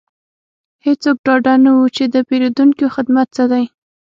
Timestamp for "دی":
3.51-3.63